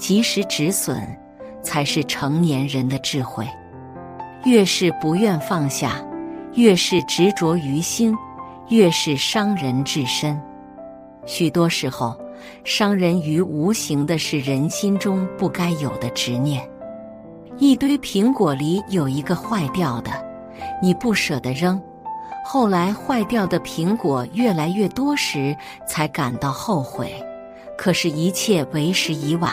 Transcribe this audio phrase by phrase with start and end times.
[0.00, 1.06] 及时止损，
[1.62, 3.46] 才是成年人的智慧。
[4.44, 6.02] 越是不愿放下，
[6.54, 8.16] 越是执着于心，
[8.70, 10.40] 越是伤人至深。
[11.26, 12.18] 许多时候，
[12.64, 16.66] 伤人于无形的是人心中不该有的执念。
[17.58, 20.10] 一堆苹果里有一个坏掉的，
[20.82, 21.78] 你不舍得扔，
[22.42, 25.54] 后来坏掉的苹果越来越多时，
[25.86, 27.12] 才感到后悔。
[27.76, 29.52] 可是，一切为时已晚。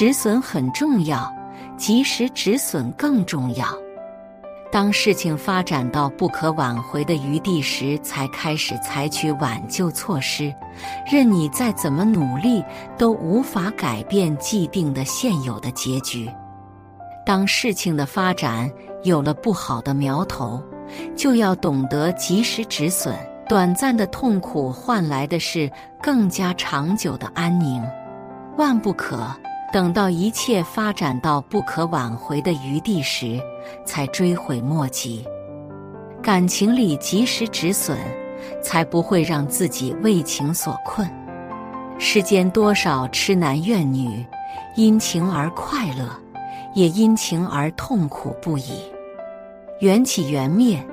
[0.00, 1.30] 止损很重要，
[1.76, 3.66] 及时止损更重要。
[4.72, 10.50] 当事情发展到不可挽回的余地时，才开始采取挽救措施。
[11.06, 12.64] 任你再怎么努力，
[12.96, 16.30] 都无法改变既定的现有的结局。
[17.26, 18.70] 当事情的发展
[19.02, 20.62] 有了不好的苗头，
[21.14, 23.14] 就要懂得及时止损。
[23.46, 25.70] 短暂的痛苦换来的是
[26.02, 27.84] 更加长久的安宁。
[28.56, 29.30] 万不可
[29.72, 33.40] 等到一切发展到不可挽回的余地时。
[33.84, 35.24] 才追悔莫及，
[36.22, 37.96] 感情里及时止损，
[38.62, 41.08] 才不会让自己为情所困。
[41.98, 44.24] 世间多少痴男怨女，
[44.76, 46.08] 因情而快乐，
[46.74, 48.80] 也因情而痛苦不已。
[49.80, 50.84] 缘起缘灭，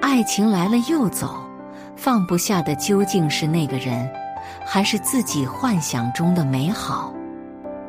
[0.00, 1.36] 爱情来了又走，
[1.94, 4.10] 放不下的究竟是那个人，
[4.64, 7.12] 还是自己幻想中的美好？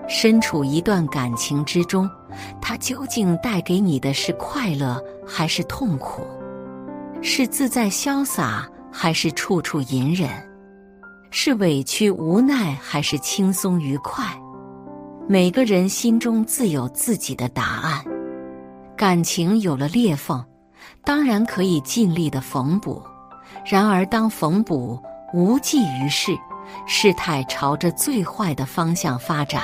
[0.08, 2.10] 身处一段感情之中，
[2.62, 6.22] 它究竟带给你的是快乐还是痛苦？
[7.22, 10.30] 是自在潇洒还是处处隐忍？
[11.30, 14.26] 是委屈无奈还是轻松愉快？
[15.28, 18.02] 每个人心中自有自己的答案。
[18.96, 20.44] 感情有了裂缝，
[21.04, 23.04] 当然可以尽力的缝补。
[23.66, 24.98] 然而，当缝补
[25.34, 26.32] 无济于事，
[26.88, 29.62] 事态朝着最坏的方向发展。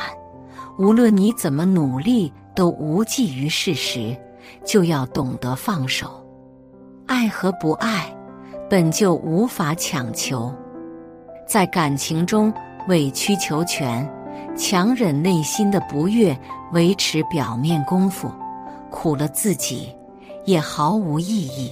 [0.77, 4.15] 无论你怎么努力都无济于事时，
[4.65, 6.23] 就要懂得放手。
[7.05, 8.11] 爱和不爱
[8.69, 10.51] 本就无法强求，
[11.47, 12.51] 在感情中
[12.87, 14.07] 委曲求全、
[14.55, 16.35] 强忍内心的不悦，
[16.71, 18.31] 维持表面功夫，
[18.89, 19.89] 苦了自己，
[20.45, 21.71] 也毫无意义。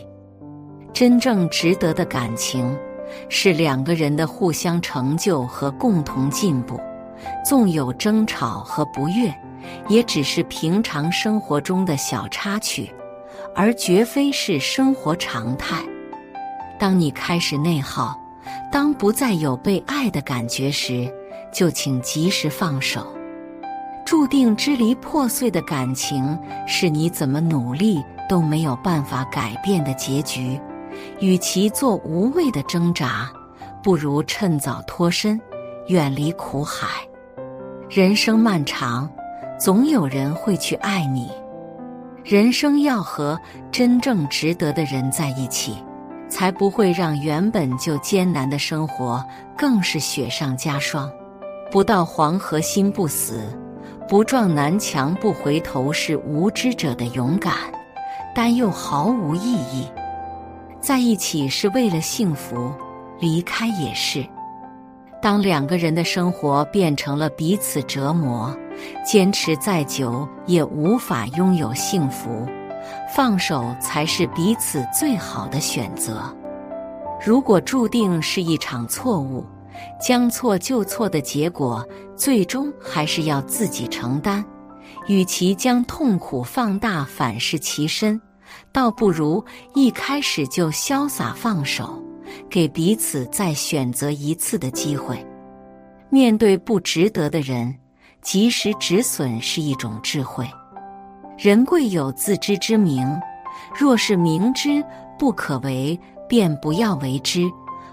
[0.93, 2.77] 真正值得的感情，
[3.29, 6.79] 是两个人的互相成就和共同进步。
[7.45, 9.33] 纵有争吵和不悦，
[9.87, 12.93] 也只是平常生活中的小插曲，
[13.55, 15.83] 而绝非是生活常态。
[16.79, 18.19] 当你开始内耗，
[18.71, 21.11] 当不再有被爱的感觉时，
[21.53, 23.05] 就请及时放手。
[24.05, 26.37] 注定支离破碎的感情，
[26.67, 30.59] 是你怎么努力都没有办法改变的结局。
[31.19, 33.31] 与其做无谓的挣扎，
[33.81, 35.39] 不如趁早脱身，
[35.87, 36.87] 远离苦海。
[37.93, 39.11] 人生漫长，
[39.59, 41.29] 总有人会去爱你。
[42.23, 43.37] 人生要和
[43.69, 45.75] 真正值得的人在一起，
[46.29, 49.21] 才不会让原本就艰难的生活
[49.57, 51.11] 更是雪上加霜。
[51.69, 53.41] 不到黄河心不死，
[54.07, 57.55] 不撞南墙不回头，是无知者的勇敢，
[58.33, 59.85] 但又毫无意义。
[60.79, 62.71] 在一起是为了幸福，
[63.19, 64.25] 离开也是。
[65.21, 68.55] 当两个人的生活变成了彼此折磨，
[69.05, 72.47] 坚持再久也无法拥有幸福，
[73.15, 76.23] 放手才是彼此最好的选择。
[77.23, 79.45] 如果注定是一场错误，
[80.01, 84.43] 将错就错的结果，最终还是要自己承担。
[85.07, 88.19] 与其将痛苦放大反噬其身，
[88.71, 89.43] 倒不如
[89.75, 92.01] 一开始就潇洒放手。
[92.49, 95.25] 给彼此再选择一次的机会。
[96.09, 97.73] 面对不值得的人，
[98.21, 100.45] 及时止损是一种智慧。
[101.37, 103.07] 人贵有自知之明，
[103.73, 104.83] 若是明知
[105.17, 107.49] 不可为，便不要为之，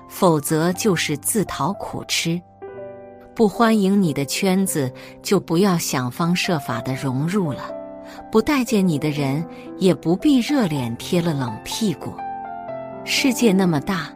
[0.09, 2.41] 否则就是自讨苦吃。
[3.35, 4.93] 不欢迎你的圈子，
[5.23, 7.73] 就不要想方设法的融入了；
[8.33, 9.47] 不待见你的人，
[9.79, 12.13] 也不必热脸贴了冷屁股。
[13.05, 14.13] 世界那么大。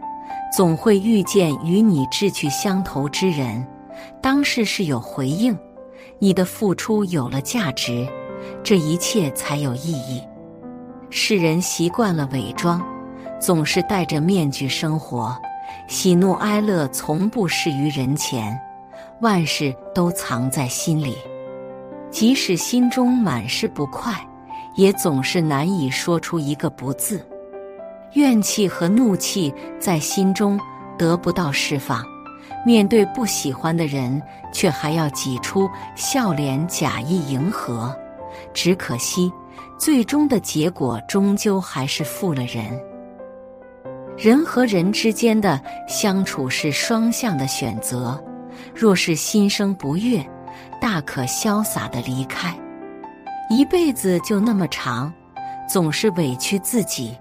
[0.52, 3.66] 总会遇见与你志趣相投之人，
[4.20, 5.58] 当事是有回应，
[6.18, 8.06] 你的付出有了价值，
[8.62, 10.22] 这一切才有意义。
[11.08, 12.84] 世人习惯了伪装，
[13.40, 15.34] 总是戴着面具生活，
[15.88, 18.60] 喜怒哀乐从不示于人前，
[19.22, 21.16] 万事都藏在心里。
[22.10, 24.14] 即使心中满是不快，
[24.74, 27.26] 也总是难以说出一个不字。
[28.14, 30.58] 怨气和怒气在心中
[30.98, 32.04] 得不到释放，
[32.64, 34.20] 面对不喜欢的人，
[34.52, 37.94] 却还要挤出笑脸假意迎合，
[38.52, 39.32] 只可惜，
[39.78, 42.64] 最终的结果终究还是负了人。
[44.18, 48.22] 人和人之间的相处是双向的选择，
[48.74, 50.24] 若是心生不悦，
[50.80, 52.54] 大可潇洒的离开。
[53.48, 55.12] 一辈子就那么长，
[55.68, 57.16] 总是委屈自己，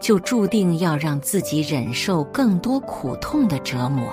[0.00, 4.04] 就注定要让自己忍受更多苦痛的折磨。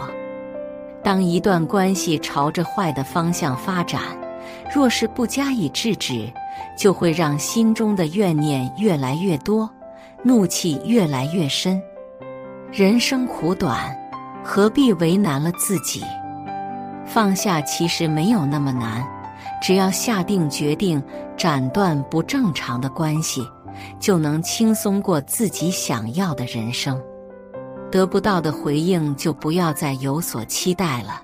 [1.04, 4.02] 当一段关系朝着坏的方向发展，
[4.74, 6.32] 若是不加以制止，
[6.78, 9.70] 就会让心中的怨念越来越多，
[10.24, 11.82] 怒气越来越深。
[12.72, 13.96] 人生苦短，
[14.44, 16.04] 何必为难了自己？
[17.06, 19.06] 放下其实没有那么难，
[19.62, 21.04] 只要下定决定
[21.36, 23.46] 斩断不正常的关系，
[24.00, 27.02] 就能轻松过自己想要的人生。
[27.92, 31.22] 得不到的回应，就不要再有所期待了。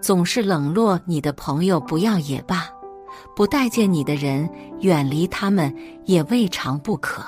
[0.00, 2.56] 总是冷落你的朋友，不要也罢；
[3.36, 4.48] 不待见你的人，
[4.80, 5.74] 远离他们
[6.04, 7.22] 也未尝不可。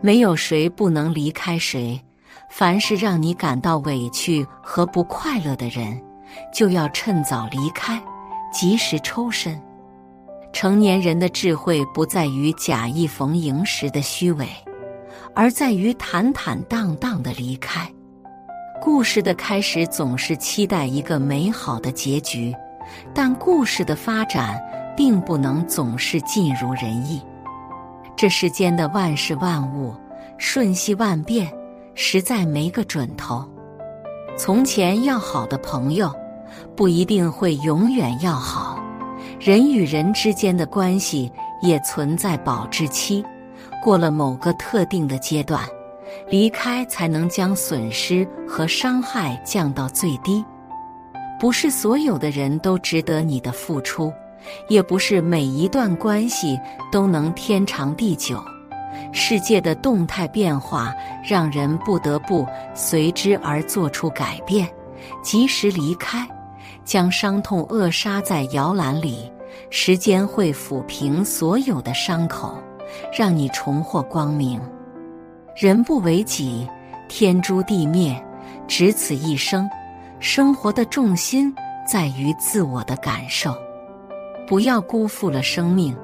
[0.00, 2.00] 没有谁不能离开谁。
[2.48, 6.00] 凡是让你感到委屈和不快乐的人，
[6.54, 8.00] 就要趁早离开，
[8.52, 9.60] 及时抽身。
[10.56, 14.48] 成年人的智慧不在于假意逢迎时的虚伪。
[15.34, 17.86] 而在于坦坦荡荡的离开。
[18.80, 22.56] 故事的开始总是期待一个美好的结局，
[23.12, 24.58] 但故事的发展
[24.96, 27.20] 并不能总是尽如人意。
[28.16, 29.94] 这世间的万事万物
[30.38, 31.52] 瞬息万变，
[31.94, 33.46] 实在没个准头。
[34.38, 36.10] 从前要好的朋友，
[36.74, 38.75] 不一定会永远要好。
[39.38, 41.30] 人与人之间的关系
[41.60, 43.24] 也存在保质期。
[43.82, 45.64] 过了某个特定的阶段，
[46.28, 50.44] 离开才能将损失和伤害降到最低。
[51.38, 54.12] 不是所有的人都值得你的付出，
[54.68, 56.58] 也不是每一段关系
[56.90, 58.42] 都能天长地久。
[59.12, 60.92] 世界的动态变化
[61.22, 64.66] 让人不得不随之而做出改变，
[65.22, 66.26] 及时离开，
[66.86, 69.30] 将伤痛扼杀在摇篮里。
[69.68, 72.56] 时间会抚平所有的伤口。
[73.12, 74.60] 让你重获光明。
[75.56, 76.68] 人不为己，
[77.08, 78.16] 天诛地灭，
[78.68, 79.68] 只此一生。
[80.20, 81.52] 生活的重心
[81.86, 83.54] 在于自我的感受，
[84.46, 85.94] 不要辜负了生命，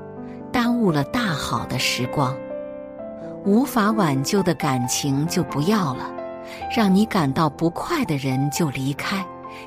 [0.50, 2.36] 耽误了大好的时光。
[3.44, 6.12] 无法挽救的感情就不要了，
[6.74, 9.24] 让你感到不快的人就离开，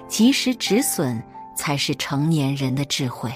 [0.07, 1.21] 及时止损
[1.56, 3.31] 才是成年人的智慧。